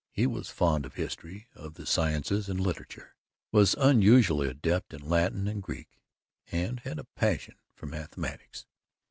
He 0.09 0.25
was 0.25 0.49
fond 0.49 0.87
of 0.87 0.95
history, 0.95 1.45
of 1.53 1.75
the 1.75 1.85
sciences 1.85 2.49
and 2.49 2.59
literature, 2.59 3.13
was 3.51 3.75
unusually 3.77 4.47
adept 4.47 4.95
in 4.95 5.07
Latin 5.07 5.47
and 5.47 5.61
Greek, 5.61 5.99
and 6.51 6.79
had 6.79 6.97
a 6.97 7.03
passion 7.03 7.57
for 7.75 7.85
mathematics. 7.85 8.65